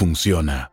[0.00, 0.72] funciona.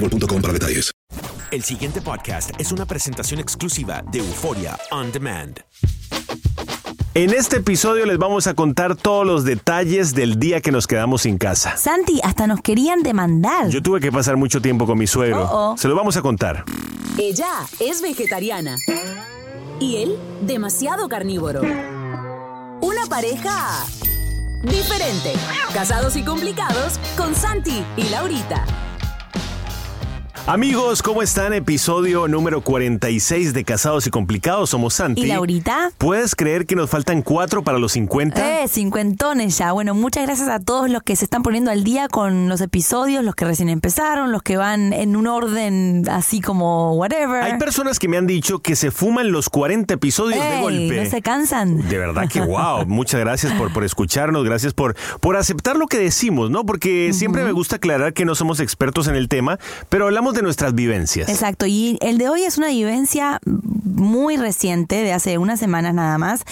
[0.00, 0.92] boostmobile.com para detalles.
[1.50, 5.60] El siguiente podcast es una presentación exclusiva de Euforia On Demand.
[7.12, 11.22] En este episodio les vamos a contar todos los detalles del día que nos quedamos
[11.22, 11.76] sin casa.
[11.76, 13.68] Santi, hasta nos querían demandar.
[13.68, 15.42] Yo tuve que pasar mucho tiempo con mi suegro.
[15.42, 15.76] Oh, oh.
[15.76, 16.64] Se lo vamos a contar.
[17.18, 17.48] Ella
[17.80, 18.76] es vegetariana.
[19.80, 21.62] Y él, demasiado carnívoro.
[21.62, 23.84] Una pareja
[24.62, 25.32] diferente.
[25.74, 28.64] Casados y complicados con Santi y Laurita.
[30.50, 31.52] Amigos, ¿cómo están?
[31.52, 34.70] Episodio número 46 de Casados y Complicados.
[34.70, 35.20] Somos Santi.
[35.20, 35.92] ¿Y Laurita?
[35.96, 38.64] ¿Puedes creer que nos faltan cuatro para los 50?
[38.64, 39.70] Eh, cincuentones ya.
[39.70, 43.24] Bueno, muchas gracias a todos los que se están poniendo al día con los episodios,
[43.24, 47.44] los que recién empezaron, los que van en un orden así como whatever.
[47.44, 51.04] Hay personas que me han dicho que se fuman los 40 episodios de golpe.
[51.04, 51.88] No se cansan.
[51.88, 55.98] De verdad que wow, muchas gracias por, por escucharnos, gracias por, por aceptar lo que
[55.98, 56.66] decimos, ¿no?
[56.66, 60.39] Porque siempre me gusta aclarar que no somos expertos en el tema, pero hablamos de
[60.42, 61.28] nuestras vivencias.
[61.28, 63.40] Exacto, y el de hoy es una vivencia
[64.00, 66.42] muy reciente, de hace unas semanas nada más.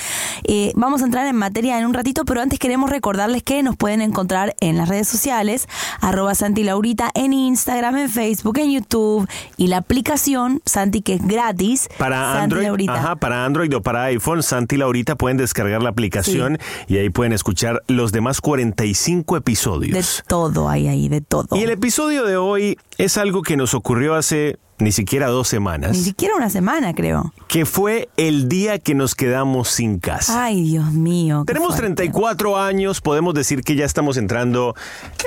[0.44, 3.76] Eh, vamos a entrar en materia en un ratito, pero antes queremos recordarles que nos
[3.76, 5.66] pueden encontrar en las redes sociales,
[6.00, 11.26] arroba Santi Laurita, en Instagram, en Facebook, en YouTube, y la aplicación Santi que es
[11.26, 11.88] gratis.
[11.98, 12.94] Para Santi Android, Laurita.
[12.94, 17.32] ajá, para Android o para iPhone, Santi Laurita pueden descargar la aplicación y ahí pueden
[17.32, 20.24] escuchar los demás 45 De episodios.
[20.26, 21.56] todo hay ahí, de todo.
[21.56, 25.92] Y el episodio de hoy es algo que nos ocurrió hace ni siquiera dos semanas,
[25.96, 27.32] Ni siquiera una semana, creo.
[27.48, 30.44] que fue el día que nos quedamos sin casa.
[30.44, 31.44] Ay, Dios mío.
[31.46, 31.82] Tenemos fuerte.
[31.94, 34.74] 34 años, podemos decir que ya estamos entrando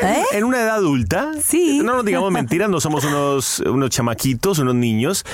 [0.02, 0.24] en- ¿Eh?
[0.34, 1.32] en una edad adulta.
[1.44, 1.82] Sí.
[1.84, 5.26] No nos digamos mentiras, no somos unos, unos chamaquitos, unos niños.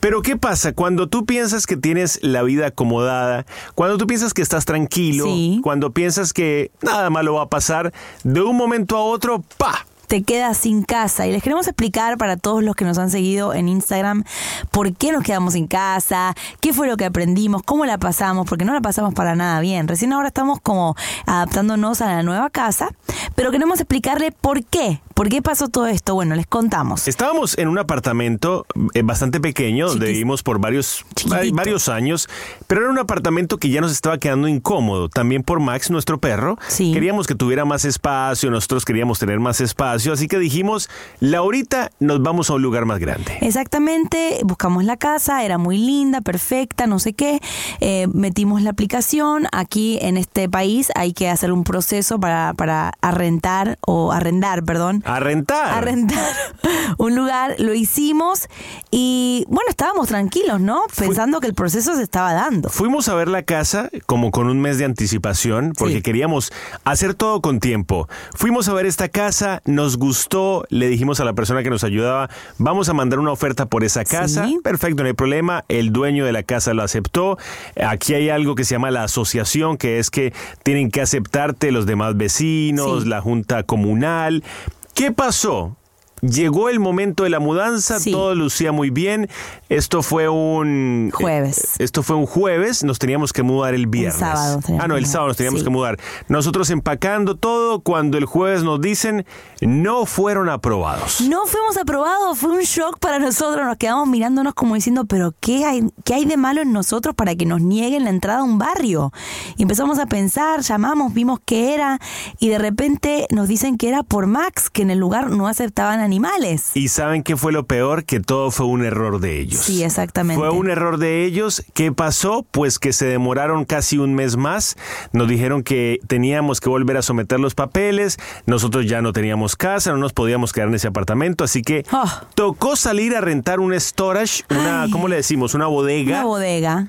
[0.00, 0.72] Pero ¿qué pasa?
[0.72, 5.58] Cuando tú piensas que tienes la vida acomodada, cuando tú piensas que estás tranquilo, Sí.
[5.60, 7.92] cuando piensas que nada malo va a pasar,
[8.22, 9.86] de un momento a otro, ¡pa!
[10.08, 11.26] Te quedas sin casa.
[11.26, 14.24] Y les queremos explicar para todos los que nos han seguido en Instagram
[14.70, 18.64] por qué nos quedamos sin casa, qué fue lo que aprendimos, cómo la pasamos, porque
[18.64, 19.86] no la pasamos para nada bien.
[19.86, 22.88] Recién ahora estamos como adaptándonos a la nueva casa,
[23.34, 26.14] pero queremos explicarle por qué, por qué pasó todo esto.
[26.14, 27.06] Bueno, les contamos.
[27.06, 31.54] Estábamos en un apartamento eh, bastante pequeño, donde vivimos por varios, Chiquitito.
[31.54, 32.28] varios años,
[32.66, 35.10] pero era un apartamento que ya nos estaba quedando incómodo.
[35.10, 36.56] También por Max, nuestro perro.
[36.68, 36.92] Sí.
[36.94, 40.88] Queríamos que tuviera más espacio, nosotros queríamos tener más espacio, así que dijimos,
[41.20, 43.38] Laurita, nos vamos a un lugar más grande.
[43.40, 47.40] Exactamente, buscamos la casa, era muy linda, perfecta, no sé qué.
[47.80, 49.46] Eh, metimos la aplicación.
[49.52, 55.02] Aquí en este país hay que hacer un proceso para, para arrentar o arrendar, perdón.
[55.06, 55.74] A rentar.
[55.74, 56.32] A rentar
[56.98, 58.48] un lugar, lo hicimos
[58.90, 60.82] y bueno, estábamos tranquilos, ¿no?
[60.96, 62.68] Pensando que el proceso se estaba dando.
[62.68, 66.02] Fuimos a ver la casa como con un mes de anticipación porque Sí.
[66.02, 66.52] queríamos
[66.84, 68.08] hacer todo con tiempo.
[68.34, 71.82] Fuimos a ver esta casa, nos nos gustó, le dijimos a la persona que nos
[71.82, 74.44] ayudaba, vamos a mandar una oferta por esa casa.
[74.44, 74.58] Sí.
[74.62, 75.64] Perfecto, no hay problema.
[75.68, 77.38] El dueño de la casa lo aceptó.
[77.82, 81.86] Aquí hay algo que se llama la asociación, que es que tienen que aceptarte los
[81.86, 83.08] demás vecinos, Sí.
[83.08, 84.44] la junta comunal.
[84.92, 85.74] ¿Qué pasó?
[86.20, 88.10] Llegó el momento de la mudanza, Sí.
[88.12, 89.28] todo lucía muy bien.
[89.68, 91.58] Esto fue un Jueves.
[91.78, 94.18] eh, Esto fue un jueves, nos teníamos que mudar el viernes.
[94.18, 95.64] sábado teníamos ah, no, el sábado nos teníamos sí.
[95.64, 95.96] que mudar.
[96.28, 99.24] Nosotros empacando todo, cuando el jueves nos dicen
[99.60, 101.20] no fueron aprobados.
[101.22, 105.64] No fuimos aprobados, fue un shock para nosotros, nos quedamos mirándonos como diciendo, pero ¿qué
[105.64, 108.58] hay, ¿qué hay de malo en nosotros para que nos nieguen la entrada a un
[108.58, 109.12] barrio?
[109.56, 112.00] Y empezamos a pensar, llamamos, vimos qué era
[112.38, 116.00] y de repente nos dicen que era por Max, que en el lugar no aceptaban
[116.08, 116.70] animales.
[116.74, 119.60] Y saben qué fue lo peor, que todo fue un error de ellos.
[119.60, 120.40] Sí, exactamente.
[120.40, 121.62] Fue un error de ellos.
[121.74, 122.46] ¿Qué pasó?
[122.50, 124.76] Pues que se demoraron casi un mes más.
[125.12, 128.16] Nos dijeron que teníamos que volver a someter los papeles.
[128.46, 131.44] Nosotros ya no teníamos casa, no nos podíamos quedar en ese apartamento.
[131.44, 132.24] Así que Ah.
[132.34, 134.90] tocó salir a rentar un storage, una, Ay.
[134.90, 135.54] ¿cómo le decimos?
[135.54, 136.16] Una bodega.
[136.20, 136.88] Una bodega.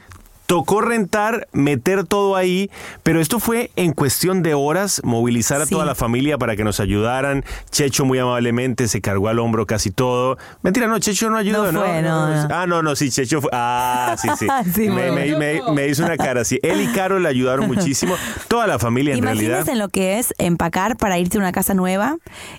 [0.49, 2.71] Tocó rentar, meter todo ahí,
[3.03, 5.75] pero esto fue en cuestión de horas, movilizar a Sí.
[5.75, 7.45] toda la familia para que nos ayudaran.
[7.69, 10.39] Checho muy amablemente se cargó al hombro casi todo.
[10.63, 12.47] Mentira, no, Checho no ayudó, No fue, no, no.
[12.49, 13.51] Ah, no, no, sí, Checho fue.
[13.53, 14.47] Ah, sí, sí.
[14.73, 16.57] Sí, me, me- me- me hizo una cara así.
[16.63, 18.15] Él y Caro le ayudaron muchísimo.
[18.47, 19.69] Toda la familia, en Imagínense realidad.
[19.71, 22.17] en lo que es empacar para irte a una casa nueva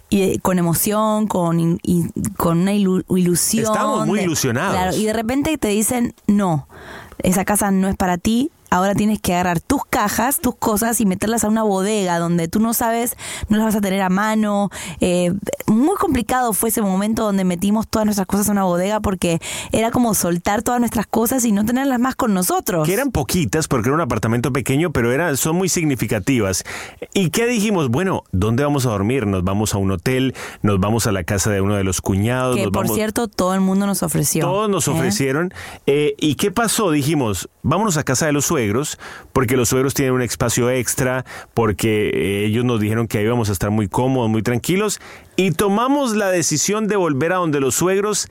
[0.08, 3.64] y eh, con emoción, con, y- con una ilu- ilusión.
[3.64, 4.74] Estábamos muy de- ilusionados.
[4.76, 6.68] Claro, y de repente te dicen, no,
[7.24, 8.50] esa casa no es para ti.
[8.70, 12.60] Ahora tienes que agarrar tus cajas, tus cosas y meterlas a una bodega donde tú
[12.60, 13.16] no sabes,
[13.48, 14.70] no las vas a tener a mano.
[15.00, 15.32] Eh,
[15.66, 19.40] muy complicado fue ese momento donde metimos todas nuestras cosas a una bodega porque
[19.72, 22.86] era como soltar todas nuestras cosas y no tenerlas más con nosotros.
[22.86, 26.64] Que eran poquitas porque era un apartamento pequeño, pero eran, son muy significativas.
[27.12, 27.88] ¿Y qué dijimos?
[27.88, 29.26] Bueno, ¿dónde vamos a dormir?
[29.26, 32.56] Nos vamos a un hotel, nos vamos a la casa de uno de los cuñados.
[32.56, 34.44] que nos por vamos- cierto todo el mundo nos ofreció.
[34.44, 34.90] Todos nos ¿eh?
[34.92, 35.52] ofrecieron.
[35.86, 36.90] Eh, ¿Y qué pasó?
[36.90, 38.59] Dijimos, vámonos a casa de los suegros,
[39.32, 41.24] porque los suegros tienen un espacio extra,
[41.54, 45.00] porque eh, ellos nos dijeron que ahí íbamos a estar muy cómodos, muy tranquilos,
[45.36, 48.28] y tomamos la decisión de volver a donde los suegros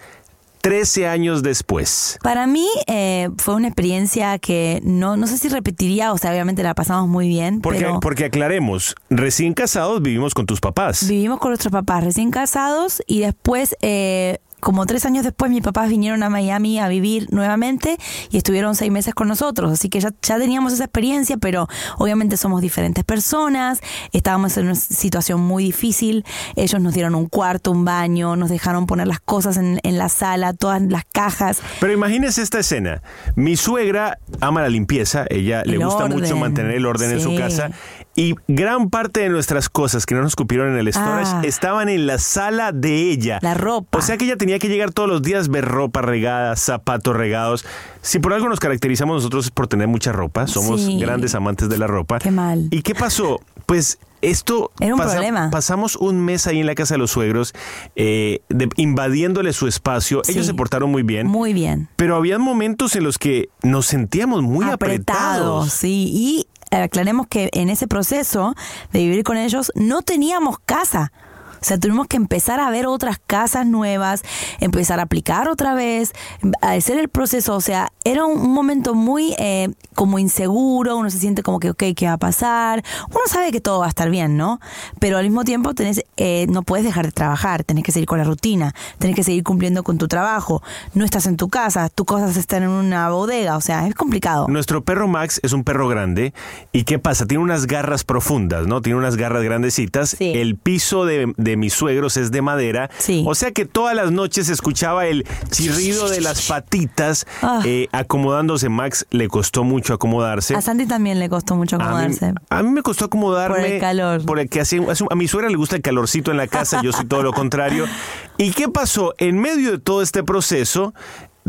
[0.62, 2.20] 13 años después.
[2.22, 6.64] Para mí eh, fue una experiencia que no, no sé si repetiría, o sea, obviamente
[6.64, 11.08] la pasamos muy bien, Porque, pero porque aclaremos, recién casados vivimos con tus papás.
[11.08, 15.90] vivimos con nuestros papás recién casados y después, eh, como tres años después, mis papás
[15.90, 17.98] vinieron a Miami a vivir nuevamente
[18.30, 21.68] y estuvieron seis meses con nosotros, así que ya, ya teníamos esa experiencia, pero
[21.98, 23.80] obviamente somos diferentes personas,
[24.12, 26.26] estábamos en una situación muy difícil,
[26.56, 30.10] ellos nos dieron un cuarto, un baño, nos dejaron poner las cosas en, en la
[30.10, 31.62] sala, todas las cajas.
[31.80, 33.02] Pero imagínense esta escena.
[33.36, 37.72] Mi suegra ama la limpieza, ella le gusta mucho mantener el orden en su casa
[38.20, 41.42] y gran parte de nuestras cosas que no nos cupieron en el storage Ah.
[41.46, 43.40] estaban en la sala de ella.
[43.42, 43.98] La ropa.
[43.98, 47.66] O sea que ella tenía que llegar todos los días, ver ropa regada, zapatos regados.
[48.02, 51.00] Si por algo nos caracterizamos nosotros es por tener mucha ropa, somos Sí.
[51.00, 52.20] grandes amantes de la ropa.
[52.20, 52.68] Qué mal.
[52.72, 53.40] ¿Y qué pasó?
[53.66, 55.50] Pues esto Era un problema.
[55.50, 57.54] pasamos un mes ahí en la casa de los suegros,
[57.96, 60.22] eh, de- invadiéndole su espacio.
[60.26, 60.34] Sí.
[60.34, 61.28] Ellos se portaron muy bien.
[61.28, 61.88] Muy bien.
[61.96, 65.72] Pero había momentos en los que nos sentíamos muy apretados.
[65.72, 66.10] sí.
[66.14, 68.56] Y aclaremos que en ese proceso
[68.92, 71.12] de vivir con ellos no teníamos casa.
[71.62, 74.24] O sea, tuvimos que empezar a ver otras casas nuevas,
[74.60, 76.14] empezar a aplicar otra vez,
[76.62, 77.56] a hacer el proceso.
[77.56, 81.84] O sea, era un, momento muy eh, como inseguro, uno se siente como que, ok,
[81.96, 82.84] ¿qué va a pasar?
[83.10, 84.60] Uno sabe que todo va a estar bien, ¿no?
[85.00, 88.18] Pero al mismo tiempo tenés, eh, no puedes dejar de trabajar, tenés que seguir con
[88.18, 90.64] la rutina, tenés que seguir cumpliendo con tu trabajo.
[90.94, 94.48] No estás en tu casa, tus cosas están en una bodega, o sea, es complicado.
[94.48, 96.34] Nuestro perro Max es un perro grande.
[96.72, 97.26] ¿Y qué pasa?
[97.26, 98.82] Tiene unas garras profundas, ¿no?
[98.82, 100.16] Tiene unas garras grandecitas.
[100.18, 100.32] Sí.
[100.36, 102.90] El piso de, de mis suegros es de madera.
[102.98, 103.24] Sí.
[103.28, 107.62] O sea que todas las noches escuchaba el chirrido de las patitas Ah.
[107.66, 108.70] eh, acomodándose.
[108.70, 110.56] Max le costó mucho acomodarse.
[110.56, 112.34] A Santi también le costó mucho A mí, acomodarse.
[112.50, 113.58] a mí me costó acomodarme.
[113.58, 114.26] Por el calor.
[114.26, 116.82] Por el que hace, hace- a mi suegra le gusta el calorcito en la casa,
[116.82, 117.86] yo soy todo lo contrario.
[118.38, 119.14] ¿Y qué pasó?
[119.18, 120.94] En medio de todo este proceso,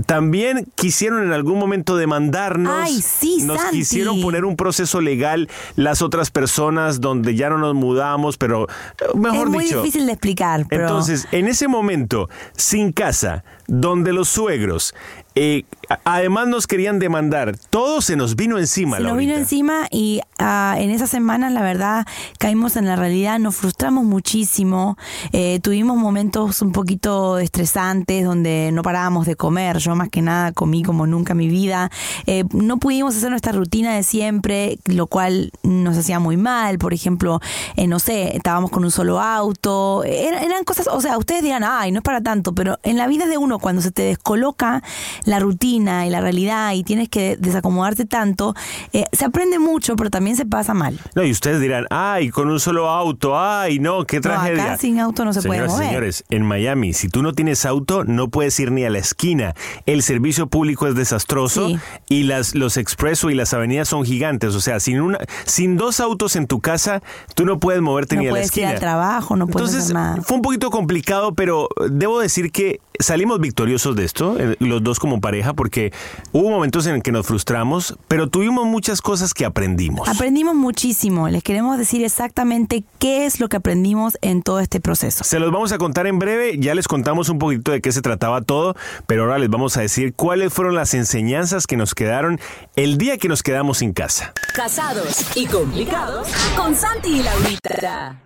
[0.07, 2.73] también quisieron en algún momento demandarnos.
[2.75, 3.79] Ay, sí, Nos Santi.
[3.79, 9.17] quisieron poner un proceso legal las otras personas donde ya no nos mudamos, pero eh,
[9.17, 9.83] mejor es muy dicho.
[9.83, 14.95] difícil de explicar, pero Entonces, en ese momento, sin casa, donde los suegros
[15.35, 15.65] eh,
[16.05, 17.57] además nos querían demandar.
[17.71, 18.99] Todo se nos vino encima.
[18.99, 22.07] Se nos vino encima y uh, en esas semanas, la verdad,
[22.39, 24.97] caímos en la realidad, nos frustramos muchísimo.
[25.33, 29.79] Eh, tuvimos momentos un poquito estresantes donde no parábamos de comer.
[29.79, 31.91] Yo más que nada comí como nunca en mi vida.
[32.27, 36.79] Eh, no pudimos hacer nuestra rutina de siempre, lo cual nos hacía muy mal.
[36.79, 37.41] Por ejemplo,
[37.77, 40.05] eh, no sé, estábamos con un solo auto.
[40.05, 43.07] Eran, eran cosas, o sea, ustedes dirán, ay, no es para tanto, pero en la
[43.07, 44.83] vida de uno, cuando se te descoloca
[45.25, 48.55] la rutina y la realidad y tienes que desacomodarte tanto,
[48.93, 50.99] eh, se aprende mucho, pero también se pasa mal.
[51.15, 54.57] No, y ustedes dirán, ay, con un solo auto, ay, no, qué tragedia.
[54.57, 55.87] No, acá sin auto no se puede mover.
[55.87, 59.55] Señores, en Miami, si tú no tienes auto, no puedes ir ni a la esquina.
[59.87, 61.71] El servicio público es desastroso
[62.09, 64.55] y las, los expresos y las avenidas son gigantes.
[64.55, 67.03] O sea, sin, una, sin dos autos en tu casa,
[67.35, 68.67] tú no puedes moverte ni a la esquina.
[68.67, 70.23] No puedes ir al trabajo, no puedes Entonces, hacer nada.
[70.23, 74.99] Fue un poquito complicado, pero debo decir que salimos victoriosos de esto, eh, los dos
[74.99, 75.93] como pareja, porque
[76.33, 80.09] hubo momentos en que nos frustramos, pero tuvimos muchas cosas que aprendimos.
[80.09, 81.29] Aprendimos muchísimo.
[81.29, 85.25] Les queremos decir exactamente qué es lo que aprendimos en todo este proceso.
[85.25, 88.03] Se los vamos a contar en breve, ya les contamos un poquito de qué se
[88.03, 88.77] trataba todo,
[89.07, 92.41] pero ahora les vamos a decir cuáles fueron las enseñanzas que nos quedaron
[92.77, 94.33] el día que nos quedamos sin casa.
[94.55, 98.21] Casados y complicados con Santi y Laurita.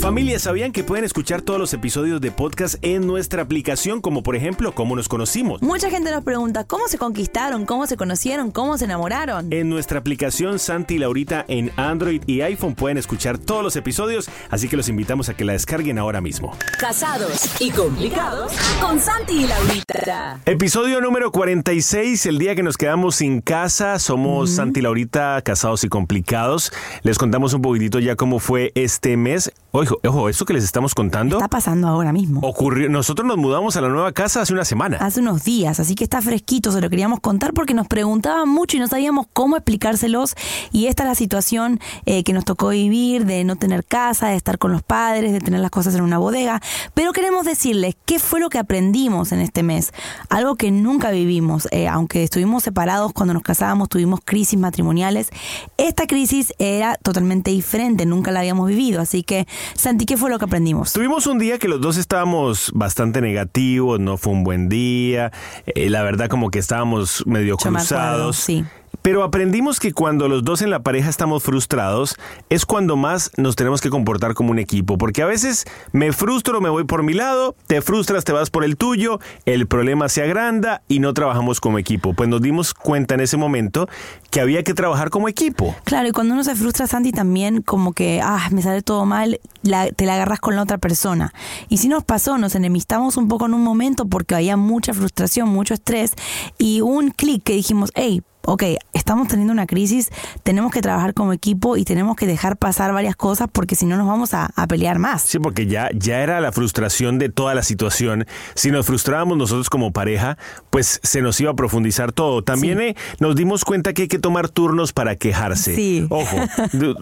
[0.00, 4.36] Familia, ¿sabían que pueden escuchar todos los episodios de podcast en nuestra aplicación, como por
[4.36, 5.60] ejemplo, cómo nos conocimos?
[5.60, 7.66] Mucha gente nos pregunta, ¿cómo se conquistaron?
[7.66, 8.52] ¿Cómo se conocieron?
[8.52, 9.52] ¿Cómo se enamoraron?
[9.52, 14.30] En nuestra aplicación Santi y Laurita en Android y iPhone pueden escuchar todos los episodios,
[14.50, 16.56] así que los invitamos a que la descarguen ahora mismo.
[16.78, 20.38] Casados y complicados con Santi y Laurita.
[20.46, 25.82] Episodio número 46, el día que nos quedamos sin casa, somos Santi y Laurita, casados
[25.82, 26.72] y complicados.
[27.02, 29.50] Les contamos un poquitito ya cómo fue este mes.
[29.72, 31.36] Ojo, ojo, esto que les estamos contando.
[31.36, 32.40] Está pasando ahora mismo.
[32.42, 32.88] Ocurrió.
[32.88, 34.98] Nosotros nos mudamos a la nueva casa hace una semana.
[34.98, 38.76] Hace unos días, así que está fresquito, se lo queríamos contar porque nos preguntaban mucho
[38.76, 40.34] y no sabíamos cómo explicárselos.
[40.72, 44.36] Y esta es la situación eh, que nos tocó vivir, de no tener casa, de
[44.36, 46.60] estar con los padres, de tener las cosas en una bodega.
[46.94, 49.92] Pero queremos decirles qué fue lo que aprendimos en este mes.
[50.28, 51.68] Algo que nunca vivimos.
[51.70, 55.30] Eh, aunque estuvimos separados cuando nos casábamos, tuvimos crisis matrimoniales.
[55.76, 59.00] Esta crisis era totalmente diferente, nunca la habíamos vivido.
[59.00, 59.46] Así que,
[59.78, 60.92] Santi, ¿qué fue lo que aprendimos?
[60.92, 65.30] Tuvimos un día que los dos estábamos bastante negativos, no fue un buen día,
[65.66, 68.36] eh, la verdad como que estábamos medio Yo me acuerdo, cruzados.
[68.36, 68.64] sí.
[69.02, 72.16] Pero aprendimos que cuando los dos en la pareja estamos frustrados
[72.48, 76.60] es cuando más nos tenemos que comportar como un equipo, porque a veces me frustro,
[76.60, 80.22] me voy por mi lado, te frustras, te vas por el tuyo, el problema se
[80.22, 82.12] agranda y no trabajamos como equipo.
[82.14, 83.88] Pues nos dimos cuenta en ese momento
[84.30, 85.74] que había que trabajar como equipo.
[85.84, 89.40] Claro, y cuando uno se frustra, Santi, también como que, ah, me sale todo mal,
[89.62, 91.32] la- te la agarras con la otra persona.
[91.68, 95.48] Y si nos pasó, nos enemistamos un poco en un momento porque había mucha frustración,
[95.48, 96.12] mucho estrés
[96.58, 98.62] y un clic que dijimos, hey, ok,
[98.94, 100.08] estamos teniendo una crisis,
[100.42, 103.98] tenemos que trabajar como equipo y tenemos que dejar pasar varias cosas porque si no
[103.98, 105.22] nos vamos a, a pelear más.
[105.22, 108.26] Sí, porque ya, ya era la frustración de toda la situación.
[108.54, 110.38] Si nos frustrábamos nosotros como pareja,
[110.70, 112.42] pues se nos iba a profundizar todo.
[112.42, 115.74] También eh, nos dimos cuenta que hay que tomar turnos para quejarse.
[115.74, 116.06] Sí.
[116.08, 116.36] Ojo,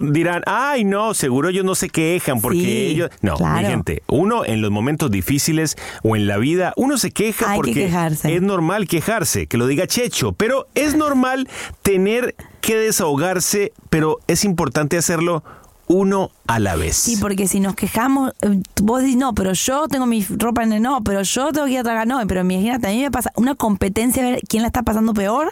[0.01, 3.09] dirán, ay, no, seguro ellos no se quejan porque Sí, ellos...
[3.21, 7.51] No, mi gente, uno en los momentos difíciles o en la vida, uno se queja
[7.51, 8.35] Hay que porque quejarse.
[8.35, 11.36] es normal quejarse, que lo diga Checho, pero es normal
[11.81, 15.43] tener que desahogarse, pero es importante hacerlo
[15.87, 16.95] uno a la vez.
[16.97, 20.73] Sí, porque si nos quejamos, eh, vos decís, no, pero yo tengo mi ropa en
[20.73, 23.11] el no, pero yo tengo que ir a tragar, no, pero imagínate, a mí me
[23.11, 25.51] pasa una competencia, a ver quién la está pasando peor,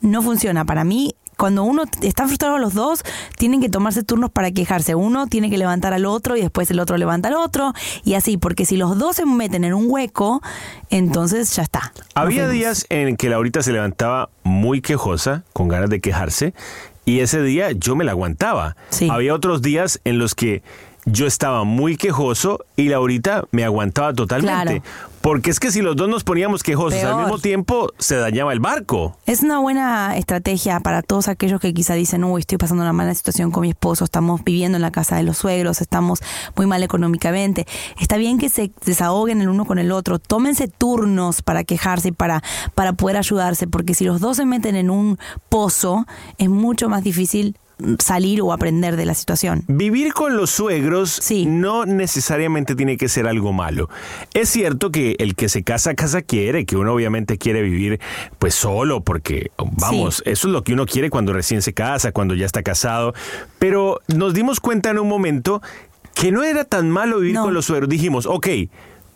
[0.00, 0.64] no funciona.
[0.64, 3.02] Para mí, cuando uno está frustrado los dos,
[3.38, 4.94] tienen que tomarse turnos para quejarse.
[4.94, 7.72] Uno tiene que levantar al otro y después el otro levanta al otro
[8.04, 10.42] y así, porque si los dos se meten en un hueco,
[10.90, 11.94] entonces ya está.
[12.14, 16.52] Había días en que Laurita se levantaba muy quejosa, con ganas de quejarse,
[17.10, 18.76] y ese día yo me la aguantaba.
[18.90, 19.08] Sí.
[19.10, 20.62] Había otros días en los que
[21.06, 24.80] yo estaba muy quejoso y Laurita me aguantaba totalmente.
[24.80, 25.09] Claro.
[25.20, 28.60] Porque es que si los dos nos poníamos quejosos al mismo tiempo, se dañaba el
[28.60, 29.18] barco.
[29.26, 33.14] Es una buena estrategia para todos aquellos que quizá dicen, uy, estoy pasando una mala
[33.14, 36.20] situación con mi esposo, estamos viviendo en la casa de los suegros, estamos
[36.56, 37.66] muy mal económicamente.
[38.00, 42.12] Está bien que se desahoguen el uno con el otro, tómense turnos para quejarse y
[42.12, 42.42] para,
[42.74, 45.18] para poder ayudarse, porque si los dos se meten en un
[45.50, 46.06] pozo,
[46.38, 47.56] es mucho más difícil
[47.98, 49.64] salir o aprender de la situación.
[49.68, 51.46] Vivir con los suegros Sí.
[51.46, 53.88] no necesariamente tiene que ser algo malo.
[54.34, 58.00] Es cierto que el que se casa, casa quiere, que uno obviamente quiere vivir
[58.38, 62.34] pues solo, porque vamos, eso es lo que uno quiere cuando recién se casa, cuando
[62.34, 63.14] ya está casado.
[63.58, 65.62] Pero nos dimos cuenta en un momento
[66.14, 67.44] que no era tan malo vivir No.
[67.44, 67.88] con los suegros.
[67.88, 68.48] Dijimos, ok,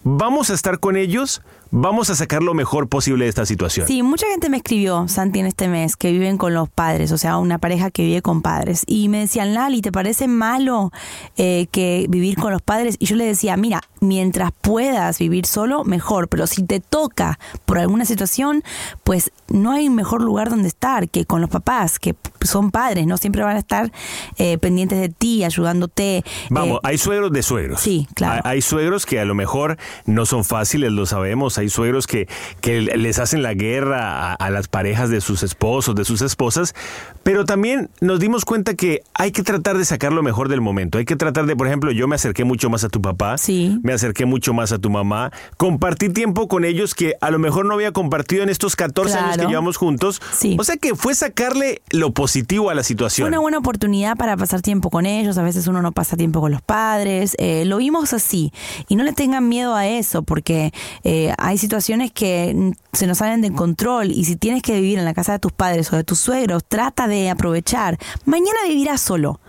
[0.05, 1.43] vamos a estar con ellos,
[1.75, 3.87] vamos a sacar lo mejor posible de esta situación.
[3.87, 7.19] Sí, mucha gente me escribió, Santi, en este mes, que viven con los padres, o
[7.19, 8.85] sea, una pareja que vive con padres.
[8.87, 10.93] Y me decían, Lali, ¿te parece malo
[11.37, 12.97] eh, que vivir con los padres?
[13.01, 16.29] Y yo le decía, mira, mientras puedas vivir solo, mejor.
[16.29, 18.63] Pero si te toca por alguna situación,
[19.03, 23.17] pues no hay mejor lugar donde estar que con los papás, que son padres, ¿no?
[23.17, 23.91] Siempre van a estar
[24.37, 26.25] eh, pendientes de ti, ayudándote.
[26.51, 27.81] Vamos, Eh, hay suegros de suegros.
[27.81, 28.43] Sí, claro.
[28.45, 31.59] Hay, hay suegros que a lo mejor no son fáciles, lo sabemos.
[31.59, 32.29] Hay suegros que,
[32.61, 36.75] que les hacen la guerra a, a las parejas de sus esposos, de sus esposas.
[37.23, 40.99] Pero también nos dimos cuenta que hay que tratar de sacar lo mejor del momento.
[40.99, 43.39] Hay que tratar de, por ejemplo, yo me acerqué mucho más a tu papá.
[43.39, 43.79] Sí.
[43.83, 45.33] Me acerqué mucho más a tu mamá.
[45.57, 49.37] Compartí tiempo con ellos que a lo mejor no había compartido en estos 14 años
[49.39, 50.21] que llevamos juntos.
[50.33, 50.57] Sí.
[50.59, 53.29] O sea que fue sacarle lo positivo a la Fue situación.
[53.29, 55.39] una buena oportunidad para pasar tiempo con ellos.
[55.39, 57.35] A veces uno no pasa tiempo con los padres.
[57.39, 58.53] Eh, lo vimos así.
[58.89, 60.73] Y no le tengan miedo a eso, porque
[61.03, 64.11] eh, hay situaciones que se nos salen de control.
[64.11, 66.65] Y si tienes que vivir en la casa de tus padres o de tus suegros,
[66.67, 67.99] trata de aprovechar.
[68.25, 69.41] Mañana vivirás solo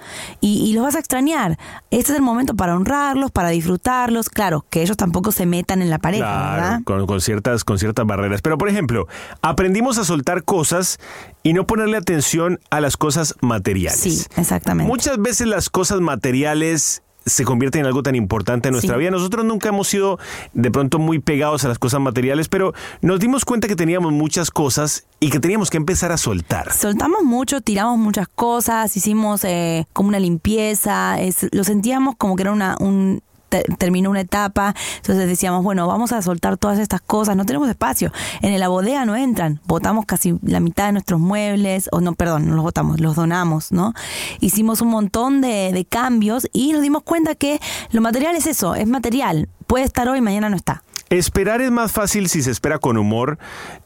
[0.41, 1.57] y, y los vas a extrañar.
[1.91, 4.29] Este es el momento para honrarlos, para disfrutarlos.
[4.35, 6.79] Claro, que ellos tampoco se metan en la pareja, Claro, ¿verdad?
[6.83, 8.41] con, con ciertas, con ciertas barreras.
[8.41, 9.07] Pero, por ejemplo,
[9.41, 10.99] aprendimos a soltar cosas
[11.41, 13.99] y no ponerle atención a las cosas materiales.
[13.99, 14.89] Sí, exactamente.
[14.91, 18.99] Muchas veces las cosas materiales se convierten en algo tan importante en nuestra Sí.
[18.99, 19.09] vida.
[19.09, 20.19] Nosotros nunca hemos sido
[20.53, 24.51] de pronto muy pegados a las cosas materiales, pero nos dimos cuenta que teníamos muchas
[24.51, 26.71] cosas y que teníamos que empezar a soltar.
[26.71, 32.43] Soltamos mucho, tiramos muchas cosas, hicimos eh, como una limpieza, es- lo sentíamos como que
[32.43, 33.23] era una, un
[33.63, 37.69] te- terminó una etapa, entonces decíamos, bueno, vamos a soltar todas estas cosas, no tenemos
[37.69, 42.13] espacio, en la bodega no entran, botamos casi la mitad de nuestros muebles, o no,
[42.13, 43.93] perdón, no los botamos, los donamos, ¿no?
[44.39, 47.59] Hicimos un montón de, de cambios y nos dimos cuenta que
[47.91, 50.83] lo material es eso, es material, puede estar hoy, mañana no está.
[51.11, 53.37] Esperar es más fácil si se espera con humor.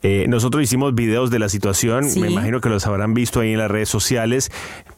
[0.03, 2.21] Eh, nosotros hicimos videos de la situación, Sí.
[2.21, 4.51] me imagino que los habrán visto ahí en las redes sociales.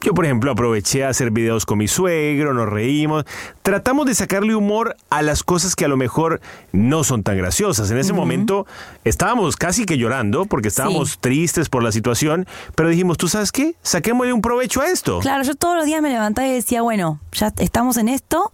[0.03, 3.23] Yo, por ejemplo, aproveché a hacer videos con mi suegro, nos reímos.
[3.61, 6.41] Tratamos de sacarle humor a las cosas que a lo mejor
[6.71, 7.91] no son tan graciosas.
[7.91, 8.65] En ese momento
[9.03, 11.17] estábamos casi que llorando porque estábamos Sí.
[11.21, 13.75] tristes por la situación, pero dijimos, ¿tú sabes qué?
[13.83, 15.19] Saquémosle un provecho a esto.
[15.19, 18.51] Claro, yo todos los días me levantaba y decía, bueno, ya estamos en esto,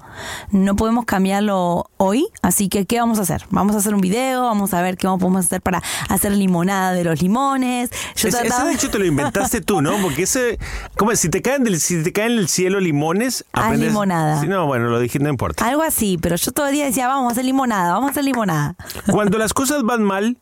[0.51, 3.45] no podemos cambiarlo hoy, así que ¿qué vamos a hacer?
[3.51, 7.05] Vamos a hacer un video, vamos a ver qué podemos hacer para hacer limonada de
[7.05, 7.89] los limones.
[8.17, 9.95] Yo Ese, ese trataba- dicho te lo inventaste tú, ¿no?
[10.01, 10.59] Porque ese,
[10.97, 11.21] ¿cómo es?
[11.21, 14.39] Si te caen del, si te caen del cielo limones, Haz limonada.
[14.41, 15.65] Sí, no, bueno, lo dije, no importa.
[15.65, 18.23] Algo así, pero yo todo el día decía, vamos a hacer limonada, vamos a hacer
[18.23, 18.75] limonada.
[19.11, 20.37] Cuando las cosas van mal,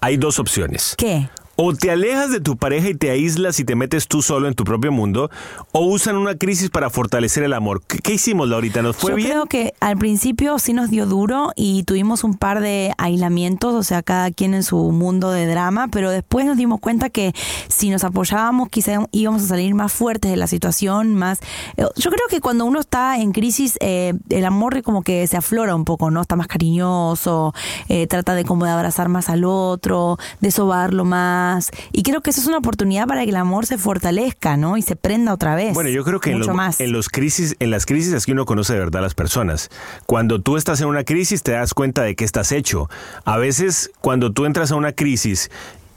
[0.00, 0.94] hay dos opciones.
[0.96, 1.28] ¿Qué?
[1.60, 4.54] O te alejas de tu pareja y te aíslas y te metes tú solo en
[4.54, 5.28] tu propio mundo,
[5.72, 7.82] o usan una crisis para fortalecer el amor.
[7.84, 8.80] ¿Qué, qué hicimos, Laurita?
[8.80, 9.28] ¿Nos fue Yo bien?
[9.30, 13.82] creo que al principio sí nos dio duro y tuvimos un par de aislamientos, o
[13.82, 17.34] sea, cada quien en su mundo de drama, pero después nos dimos cuenta que
[17.66, 21.40] si nos apoyábamos quizá íbamos a salir más fuertes de la situación, más...
[21.76, 25.36] eh, Yo creo que cuando uno está en crisis, eh, el amor como que se
[25.36, 26.20] aflora un poco, ¿no?
[26.20, 27.52] Está más cariñoso,
[27.88, 31.47] eh, trata de como de abrazar más al otro, de sobarlo más,
[31.92, 34.76] y creo que eso es una oportunidad para que el amor se fortalezca, ¿no?
[34.76, 35.74] Y se prenda otra vez.
[35.74, 36.80] Bueno, yo creo que en, los- más.
[36.80, 39.70] en los crisis, en las crisis es que uno conoce de verdad a las personas.
[40.06, 42.88] Cuando tú estás en una crisis te das cuenta de qué estás hecho.
[43.24, 45.50] A veces cuando tú entras a una crisis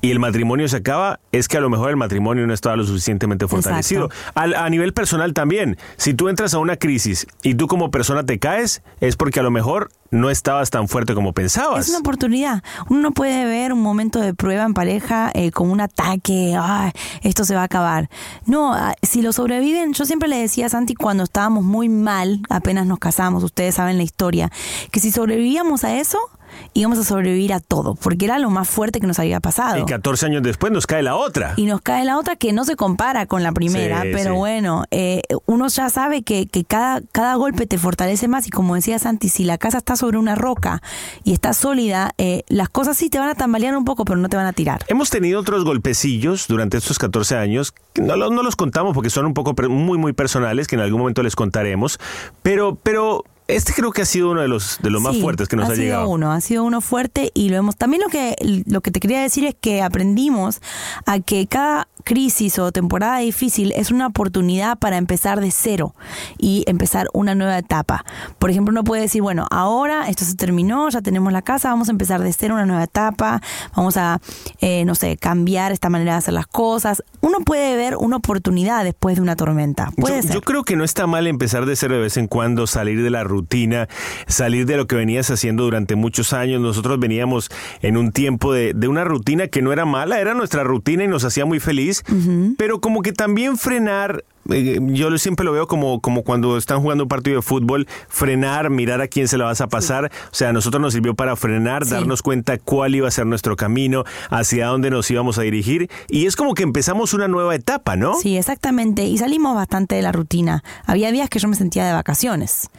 [0.04, 2.84] y el matrimonio se acaba, es que a lo mejor el matrimonio no estaba lo
[2.84, 4.10] suficientemente fortalecido.
[4.34, 8.26] Al- a nivel personal también, si tú entras a una crisis y tú como persona
[8.26, 11.86] te caes, es porque a lo mejor no estabas tan fuerte como pensabas.
[11.86, 12.64] Es una oportunidad.
[12.90, 16.92] Uno no puede ver un momento de prueba en pareja eh, como un ataque, "Ay,
[17.24, 18.10] esto se va a acabar.
[18.46, 22.42] No, ah, si lo sobreviven, yo siempre le decía a Santi cuando estábamos muy mal,
[22.50, 24.52] apenas nos casamos, ustedes saben la historia,
[24.92, 26.20] que si sobrevivíamos a eso,
[26.74, 29.78] íbamos a sobrevivir a todo, porque era lo más fuerte que nos había pasado.
[29.78, 31.54] Y 14 años después nos cae la otra.
[31.56, 34.38] Y nos cae la otra que no se compara con la primera, Sí, pero sí.
[34.38, 38.76] bueno, eh, uno ya sabe que, que cada, cada golpe te fortalece más y como
[38.76, 40.82] decía Santi, si la casa está sobre una roca
[41.24, 44.28] y está sólida, eh, las cosas sí te van a tambalear un poco, pero no
[44.30, 44.84] te van a tirar.
[44.90, 49.26] Hemos tenido otros golpecillos durante estos 14 años, no, los- no los contamos porque son
[49.26, 52.00] un poco muy muy personales, que en algún momento les contaremos,
[52.44, 55.56] pero pero este creo que ha sido uno de los de los más fuertes que
[55.56, 56.10] nos ha, sido llegado.
[56.10, 57.76] uno, ha sido uno fuerte y lo hemos.
[57.76, 58.36] También lo que
[58.66, 60.62] lo que te quería decir es que aprendimos
[61.06, 65.94] a que cada crisis o temporada difícil es una oportunidad para empezar de cero
[66.38, 68.04] y empezar una nueva etapa.
[68.40, 71.90] Por ejemplo, uno puede decir, bueno, ahora esto se terminó, ya tenemos la casa, vamos
[71.90, 73.42] a empezar de cero una nueva etapa,
[73.76, 74.20] vamos a,
[74.62, 77.04] eh, no sé, cambiar esta manera de hacer las cosas.
[77.22, 79.92] Uno puede ver una oportunidad después de una tormenta.
[79.96, 80.34] Puede Yo, ser.
[80.34, 83.10] yo creo que no está mal empezar de cero de vez en cuando, salir de
[83.10, 83.88] la rutina rutina,
[84.28, 86.62] salir de lo que venías haciendo durante muchos años.
[86.62, 87.50] Nosotros veníamos
[87.82, 91.08] en un tiempo de, de una rutina que no era mala, era nuestra rutina y
[91.08, 92.04] nos hacía muy feliz,
[92.58, 97.04] pero como que también frenar eh, yo siempre lo veo como, como cuando están jugando
[97.04, 100.12] un partido de fútbol, frenar, mirar a quién se la vas a pasar.
[100.32, 103.56] O sea, a nosotros nos sirvió para frenar, darnos cuenta cuál iba a ser nuestro
[103.56, 105.90] camino, hacia dónde nos íbamos a dirigir.
[106.10, 108.16] Y es como que empezamos una nueva etapa, ¿no?
[108.16, 109.04] Sí, exactamente.
[109.04, 110.64] Y salimos bastante de la rutina.
[110.86, 112.70] Había días que yo me sentía de vacaciones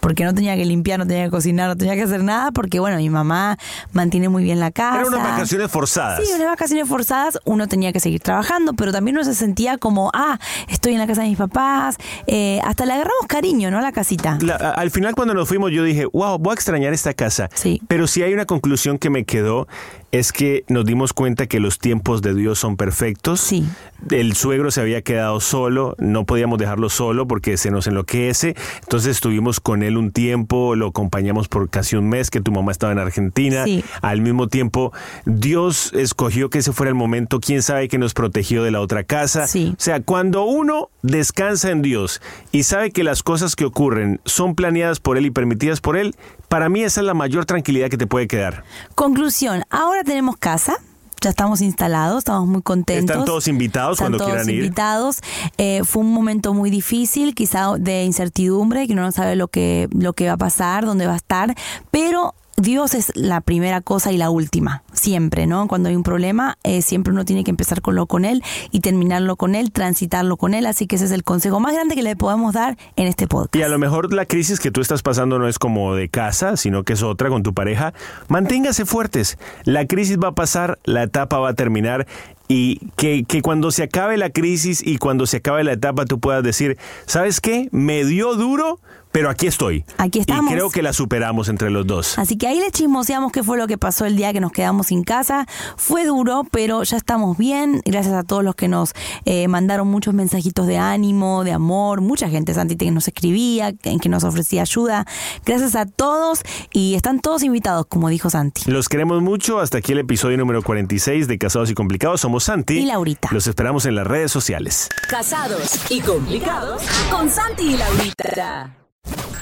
[0.00, 2.80] porque no tenía que limpiar, no tenía que cocinar, no tenía que hacer nada, porque
[2.80, 3.58] bueno, mi mamá
[3.92, 5.00] mantiene muy bien la casa.
[5.00, 6.20] Eran unas vacaciones forzadas.
[6.24, 10.10] Sí, unas vacaciones forzadas, uno tenía que seguir trabajando, pero también uno se sentía como,
[10.14, 13.78] ah, estoy en la casa de mis papás, eh, hasta le agarramos cariño, ¿no?
[13.78, 14.38] A la casita.
[14.76, 17.48] al final cuando nos fuimos yo dije, wow, voy a extrañar esta casa.
[17.54, 17.80] Sí.
[17.88, 19.66] Pero si hay una conclusión que me quedó,
[20.10, 23.40] es que nos dimos cuenta que los tiempos de Dios son perfectos.
[23.40, 23.64] Sí.
[24.10, 28.54] El suegro se había quedado solo, no podíamos dejarlo solo porque se nos enloquece.
[28.82, 32.72] Entonces estuvimos con él un tiempo, lo acompañamos por casi un mes que tu mamá
[32.72, 33.64] estaba en Argentina.
[33.64, 33.84] Sí.
[34.00, 34.92] Al mismo tiempo,
[35.26, 39.04] Dios escogió que ese fuera el momento, quién sabe que nos protegió de la otra
[39.04, 39.46] casa.
[39.46, 39.74] Sí.
[39.76, 44.54] O sea, cuando uno descansa en Dios y sabe que las cosas que ocurren son
[44.54, 46.14] planeadas por Él y permitidas por Él,
[46.48, 48.64] para mí esa es la mayor tranquilidad que te puede quedar.
[48.94, 50.78] Conclusión, ahora tenemos casa.
[51.20, 53.10] Ya estamos instalados, estamos muy contentos.
[53.10, 54.62] Están todos invitados Están cuando todos quieran ir.
[54.62, 55.18] invitados.
[55.56, 59.88] Eh, fue un momento muy difícil, quizá de incertidumbre, que uno no sabe lo que,
[59.90, 61.56] lo que va a pasar, dónde va a estar,
[61.90, 65.68] pero Dios es la primera cosa y la última, siempre, ¿no?
[65.68, 68.42] Cuando hay un problema, eh, siempre uno tiene que empezarlo con Él
[68.72, 70.66] y terminarlo con Él, transitarlo con Él.
[70.66, 73.54] Así que ese es el consejo más grande que le podemos dar en este podcast.
[73.54, 76.56] Y a lo mejor la crisis que tú estás pasando no es como de casa,
[76.56, 77.94] sino que es otra con tu pareja.
[78.26, 79.38] Manténgase fuertes.
[79.64, 82.06] La crisis va a pasar, la etapa va a terminar
[82.48, 86.18] y que, que, cuando se acabe la crisis y cuando se acabe la etapa tú
[86.18, 87.68] puedas decir, ¿sabes qué?
[87.72, 88.80] Me dio duro,
[89.12, 89.84] pero aquí estoy.
[89.96, 90.52] Aquí estamos.
[90.52, 92.18] Y creo que la superamos entre los dos.
[92.18, 94.88] Así que ahí le chismoseamos qué fue lo que pasó el día que nos quedamos
[94.88, 95.46] sin casa.
[95.76, 97.80] Fue duro, pero ya estamos bien.
[97.84, 98.92] Gracias a todos los que nos
[99.24, 102.00] eh, mandaron muchos mensajitos de ánimo, de amor.
[102.00, 105.06] Mucha gente, Santi, que nos escribía, en que nos ofrecía ayuda.
[105.44, 108.70] Gracias a todos y están todos invitados, como dijo Santi.
[108.70, 109.58] Los queremos mucho.
[109.58, 112.20] Hasta aquí el episodio número 46 de Casados y Complicados.
[112.20, 113.28] Somos Santi y Laurita.
[113.32, 114.88] Los esperamos en las redes sociales.
[115.08, 118.74] Casados y Complicados con Santi y Laurita.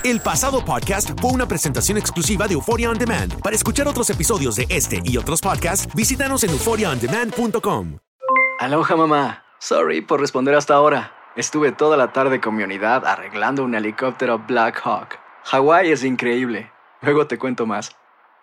[0.04, 3.40] El pasado podcast fue una presentación exclusiva de Euphoria On Demand.
[3.40, 7.98] Para escuchar otros episodios de este y otros podcasts, visítanos en euphoriaondemand.com.
[8.60, 9.44] Aloha mamá.
[9.58, 11.12] Sorry por responder hasta ahora.
[11.34, 15.18] Estuve toda la tarde con mi unidad arreglando un helicóptero Black Hawk.
[15.44, 16.70] Hawái es increíble.
[17.02, 17.90] Luego te cuento más.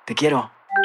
[0.06, 0.52] Te quiero.